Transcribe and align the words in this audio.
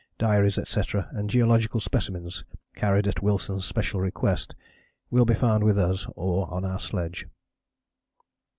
Diaries, 0.17 0.57
etc., 0.57 1.07
and 1.11 1.29
geological 1.29 1.79
specimens 1.79 2.43
carried 2.75 3.05
at 3.07 3.21
Wilson's 3.21 3.65
special 3.65 4.01
request, 4.01 4.55
will 5.11 5.25
be 5.25 5.35
found 5.35 5.63
with 5.63 5.77
us 5.77 6.07
or 6.15 6.51
on 6.51 6.65
our 6.65 6.79
sledge." 6.79 7.27